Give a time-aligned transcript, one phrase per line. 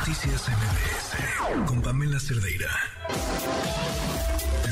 [0.00, 2.68] Noticias MBS con Pamela Cerdeira.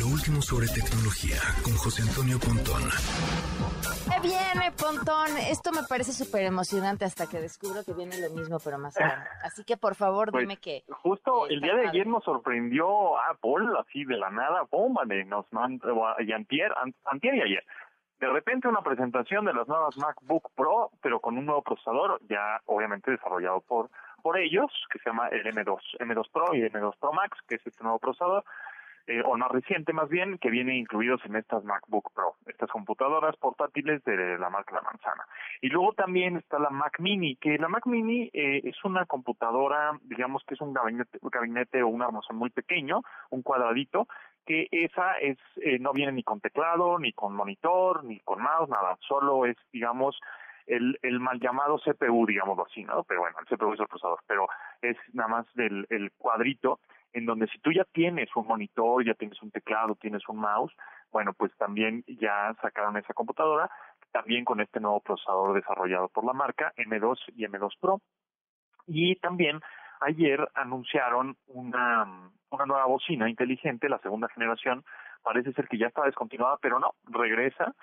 [0.00, 2.82] Lo último sobre tecnología con José Antonio Pontón.
[4.22, 5.36] viene, Pontón.
[5.50, 9.26] Esto me parece súper emocionante hasta que descubro que viene lo mismo, pero más grande.
[9.44, 10.82] Así que, por favor, Pues, dime que...
[11.02, 15.44] Justo el día de ayer nos sorprendió Apple, así de la nada, bomba, de nos
[15.52, 15.88] mandó,
[16.20, 17.64] y antier, an- antier y ayer.
[18.18, 22.60] De repente una presentación de las nuevas MacBook Pro, pero con un nuevo procesador, ya
[22.66, 23.90] obviamente desarrollado por
[24.28, 27.66] por ellos, que se llama el M2, M2 Pro y M2 Pro Max, que es
[27.66, 28.44] este nuevo procesador,
[29.06, 33.34] eh, o más reciente más bien, que viene incluidos en estas MacBook Pro, estas computadoras
[33.38, 35.24] portátiles de la marca La Manzana.
[35.62, 39.98] Y luego también está la Mac Mini, que la Mac Mini eh, es una computadora,
[40.02, 43.00] digamos que es un gabinete, gabinete o un armazón muy pequeño,
[43.30, 44.08] un cuadradito,
[44.44, 48.68] que esa es eh, no viene ni con teclado, ni con monitor, ni con mouse,
[48.68, 50.20] nada, solo es, digamos,
[50.68, 53.02] el, el mal llamado CPU, digámoslo así, ¿no?
[53.04, 54.46] Pero bueno, el CPU es el procesador, pero
[54.82, 56.80] es nada más del el cuadrito
[57.12, 60.72] en donde si tú ya tienes un monitor, ya tienes un teclado, tienes un mouse,
[61.10, 63.70] bueno, pues también ya sacaron esa computadora,
[64.12, 68.00] también con este nuevo procesador desarrollado por la marca, M2 y M2 Pro.
[68.86, 69.60] Y también
[70.00, 74.84] ayer anunciaron una, una nueva bocina inteligente, la segunda generación,
[75.22, 77.74] parece ser que ya está descontinuada, pero no, regresa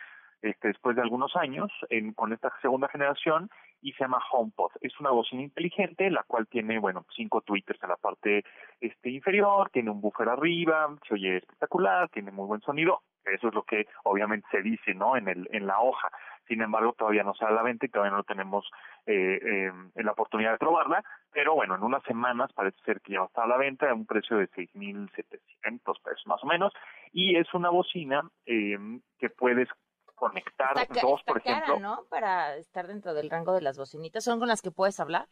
[0.45, 3.49] este, después de algunos años en, con esta segunda generación
[3.81, 4.71] y se llama HomePod.
[4.81, 8.43] Es una bocina inteligente, la cual tiene, bueno, cinco tweeters en la parte
[8.79, 13.01] este, inferior, tiene un buffer arriba, se oye espectacular, tiene muy buen sonido.
[13.25, 15.17] Eso es lo que obviamente se dice, ¿no?
[15.17, 16.09] En el en la hoja.
[16.47, 18.69] Sin embargo, todavía no sale a la venta y todavía no tenemos
[19.07, 21.03] eh, eh, la oportunidad de probarla.
[21.31, 23.89] Pero bueno, en unas semanas parece ser que ya va a estar a la venta
[23.89, 26.71] a un precio de 6.700 pesos más o menos.
[27.11, 28.77] Y es una bocina eh,
[29.17, 29.69] que puedes
[30.16, 31.80] conectar Está, ca- dos, por cara, ejemplo.
[31.80, 32.05] ¿no?
[32.09, 34.23] Para estar dentro del rango de las bocinitas.
[34.23, 35.27] ¿Son con las que puedes hablar?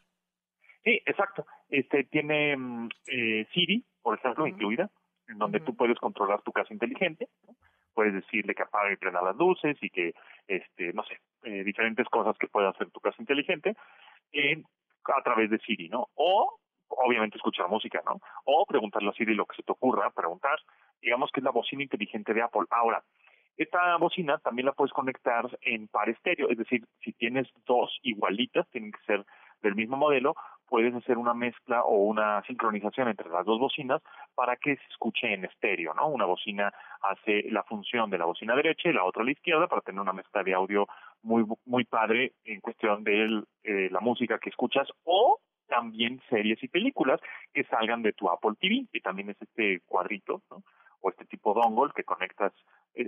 [0.83, 1.45] Sí, exacto.
[1.69, 4.89] Este tiene mm, eh, Siri, por ejemplo, incluida,
[5.27, 5.67] en donde Ujú.
[5.67, 7.29] tú puedes controlar tu casa inteligente.
[7.47, 7.55] ¿no?
[7.93, 10.13] Puedes decirle que apague y prenda las luces y que,
[10.47, 13.75] este, no sé, eh, diferentes cosas que pueda hacer tu casa inteligente
[14.31, 14.61] eh,
[15.15, 16.09] a través de Siri, ¿no?
[16.15, 18.19] O, obviamente, escuchar música, ¿no?
[18.45, 20.57] O preguntarle a Siri lo que se te ocurra, preguntar.
[21.01, 22.63] Digamos que es la bocina inteligente de Apple.
[22.71, 23.03] Ahora,
[23.57, 28.67] esta bocina también la puedes conectar en par estéreo, es decir, si tienes dos igualitas,
[28.69, 29.25] tienen que ser
[29.61, 30.35] del mismo modelo,
[30.67, 34.01] puedes hacer una mezcla o una sincronización entre las dos bocinas
[34.35, 36.07] para que se escuche en estéreo, ¿no?
[36.07, 39.67] Una bocina hace la función de la bocina derecha y la otra a la izquierda
[39.67, 40.87] para tener una mezcla de audio
[41.21, 46.67] muy muy padre en cuestión de eh, la música que escuchas o también series y
[46.67, 47.21] películas
[47.53, 50.63] que salgan de tu Apple TV, que también es este cuadrito, ¿no?
[51.03, 52.53] o este tipo dongle que conectas,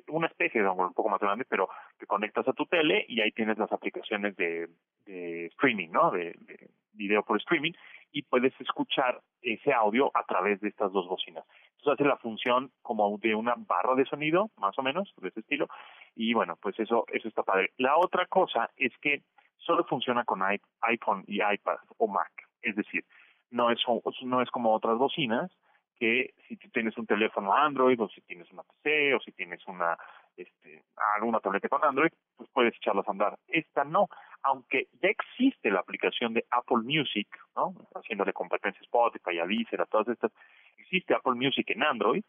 [0.08, 1.70] una especie de dongle un poco más grande, pero
[2.00, 4.70] que conectas a tu tele y ahí tienes las aplicaciones de,
[5.06, 6.12] de streaming, ¿no?
[6.12, 7.74] De, de video por streaming
[8.12, 11.46] y puedes escuchar ese audio a través de estas dos bocinas.
[11.78, 15.42] Entonces hace la función como de una barra de sonido, más o menos, de ese
[15.42, 15.68] estilo,
[16.16, 17.72] y bueno, pues eso, eso está padre.
[17.78, 19.24] La otra cosa es que
[19.58, 22.32] solo funciona con iPhone y iPad o Mac,
[22.62, 23.04] es decir,
[23.52, 23.80] no es,
[24.24, 25.52] no es como otras bocinas
[25.98, 29.66] que si tú tienes un teléfono Android o si tienes una PC o si tienes
[29.68, 29.98] una
[30.38, 30.84] este,
[31.16, 33.38] alguna tableta con Android, pues puedes echarlas a andar.
[33.48, 34.08] Esta no,
[34.44, 37.74] aunque ya existe la aplicación de Apple Music, ¿no?
[37.96, 40.32] Haciéndole competencia a Spotify, a Deezer, todas estas,
[40.78, 42.24] existe Apple Music en Android,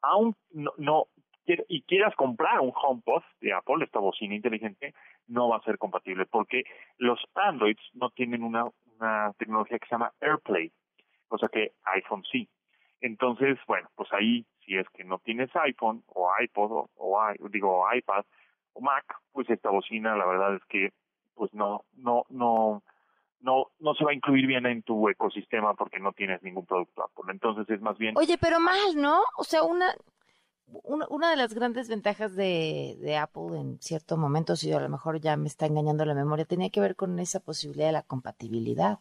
[0.00, 1.06] aún no, no
[1.68, 4.94] y quieras comprar un HomePod de Apple, esta bocina inteligente,
[5.26, 6.62] no va a ser compatible porque
[6.98, 8.66] los Androids no tienen una,
[8.96, 10.70] una tecnología que se llama AirPlay,
[11.26, 12.48] cosa que iPhone sí.
[13.02, 17.84] Entonces, bueno, pues ahí, si es que no tienes iPhone o iPod o, o digo
[17.92, 18.24] iPad
[18.74, 20.92] o Mac, pues esta bocina, la verdad es que,
[21.34, 22.82] pues no, no, no,
[23.40, 27.02] no, no se va a incluir bien en tu ecosistema porque no tienes ningún producto
[27.02, 27.32] Apple.
[27.32, 29.20] Entonces es más bien, Oye, pero mal, ¿no?
[29.36, 29.92] O sea, una,
[30.84, 34.88] una, una de las grandes ventajas de, de Apple en cierto momento, si a lo
[34.88, 38.02] mejor ya me está engañando la memoria, tenía que ver con esa posibilidad de la
[38.02, 39.00] compatibilidad.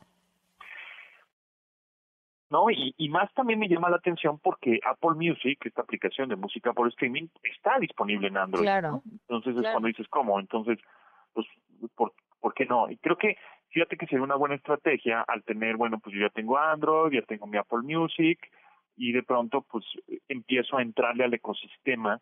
[2.52, 2.70] ¿No?
[2.70, 6.74] Y, y más también me llama la atención porque Apple Music, esta aplicación de música
[6.74, 8.64] por streaming, está disponible en Android.
[8.64, 8.92] Claro.
[8.92, 9.04] ¿no?
[9.28, 10.40] Entonces es cuando dices, ¿cómo?
[10.40, 10.78] Entonces,
[11.34, 11.48] pues,
[11.96, 12.90] ¿por, ¿por qué no?
[12.90, 13.38] Y creo que,
[13.70, 17.26] fíjate que sería una buena estrategia al tener, bueno, pues yo ya tengo Android, ya
[17.26, 18.40] tengo mi Apple Music,
[18.98, 19.86] y de pronto, pues,
[20.28, 22.20] empiezo a entrarle al ecosistema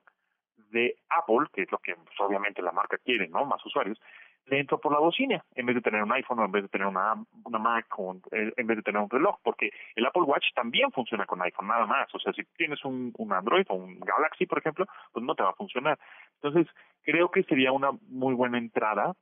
[0.72, 3.46] de Apple, que es lo que pues, obviamente la marca quiere, ¿no?
[3.46, 4.00] Más usuarios,
[4.46, 6.70] le entro por la bocina, en vez de tener un iPhone o en vez de
[6.70, 7.14] tener una,
[7.44, 10.92] una Mac o eh, en vez de tener un reloj, porque el Apple Watch también
[10.92, 12.14] funciona con iPhone, nada más.
[12.14, 15.44] O sea, si tienes un, un Android o un Galaxy, por ejemplo, pues no te
[15.44, 16.00] va a funcionar.
[16.42, 16.68] Entonces,
[17.04, 19.14] creo que sería una muy buena entrada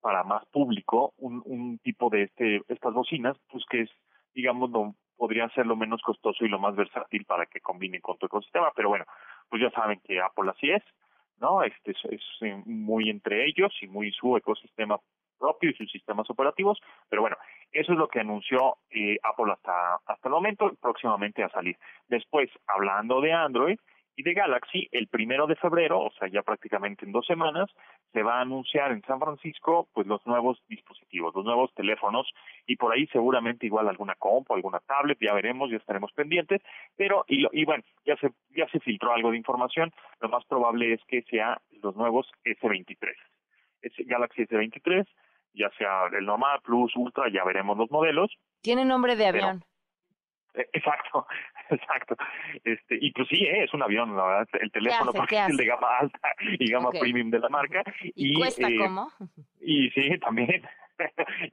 [0.00, 3.90] para más público un, un tipo de este estas bocinas, pues que es
[4.34, 8.18] digamos, no podría ser lo menos costoso y lo más versátil para que combine con
[8.18, 9.04] tu ecosistema, pero bueno,
[9.48, 10.82] pues ya saben que Apple así es,
[11.42, 11.62] ¿no?
[11.62, 14.98] Este es, es muy entre ellos y muy su ecosistema
[15.38, 16.78] propio y sus sistemas operativos,
[17.08, 17.36] pero bueno,
[17.72, 21.76] eso es lo que anunció eh, Apple hasta hasta el momento, próximamente a salir.
[22.08, 23.78] Después, hablando de Android,
[24.16, 27.70] y de Galaxy, el primero de febrero, o sea, ya prácticamente en dos semanas,
[28.12, 32.30] se va a anunciar en San Francisco, pues los nuevos dispositivos, los nuevos teléfonos,
[32.66, 36.60] y por ahí seguramente igual alguna comp o alguna tablet, ya veremos, ya estaremos pendientes,
[36.96, 40.92] pero, y, y bueno, ya se, ya se filtró algo de información, lo más probable
[40.92, 43.14] es que sea los nuevos S23.
[43.80, 45.06] Es Galaxy S23,
[45.54, 48.30] ya sea el normal, Plus, Ultra, ya veremos los modelos.
[48.62, 49.64] Tiene nombre de avión.
[50.54, 51.26] Eh, exacto,
[51.70, 52.16] exacto.
[52.64, 55.56] Este, y pues sí, eh, es un avión, la verdad, el teléfono porque es el
[55.56, 57.82] de gama alta y gama premium de la marca.
[58.02, 59.10] ¿Y, cuesta eh, cómo?
[59.60, 60.62] Y sí, también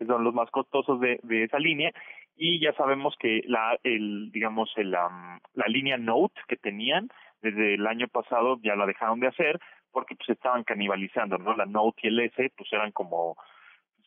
[0.06, 1.92] son los más costosos de, de esa línea
[2.36, 7.10] y ya sabemos que la el digamos el, la línea Note que tenían
[7.42, 9.60] desde el año pasado ya la dejaron de hacer
[9.92, 11.56] porque pues estaban canibalizando, ¿no?
[11.56, 13.38] La Note y el S pues eran como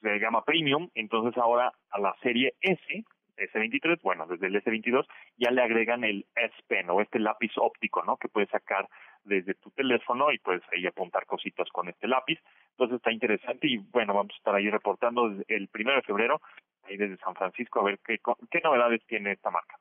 [0.01, 3.05] de gama premium, entonces ahora a la serie S
[3.37, 5.07] S23, bueno, desde el S22
[5.37, 8.17] ya le agregan el S Pen o este lápiz óptico, ¿no?
[8.17, 8.89] Que puedes sacar
[9.25, 12.39] desde tu teléfono y puedes ahí apuntar cositas con este lápiz.
[12.71, 16.41] Entonces está interesante y bueno, vamos a estar ahí reportando el primero de febrero
[16.85, 18.19] ahí desde San Francisco a ver qué,
[18.51, 19.77] qué novedades tiene esta marca.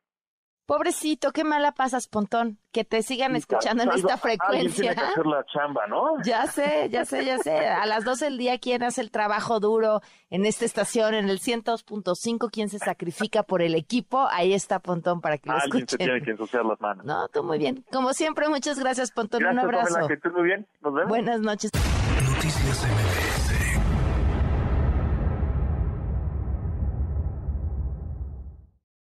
[0.71, 2.57] Pobrecito, qué mala pasas, Pontón.
[2.71, 4.93] Que te sigan escuchando en esta frecuencia.
[4.93, 6.13] Tiene que hacer la chamba, ¿no?
[6.23, 7.67] Ya sé, ya sé, ya sé.
[7.67, 11.41] A las 12 del día, ¿quién hace el trabajo duro en esta estación, en el
[11.41, 12.49] 102.5?
[12.49, 14.25] ¿Quién se sacrifica por el equipo?
[14.31, 17.05] Ahí está Pontón para que lo Alguien se tiene que ensuciar las manos.
[17.05, 17.83] No, tú muy bien.
[17.91, 19.43] Como siempre, muchas gracias, Pontón.
[19.43, 20.07] Un abrazo.
[20.33, 20.65] muy bien.
[20.79, 21.09] Nos vemos.
[21.09, 21.71] Buenas noches.
[21.73, 23.30] Noticias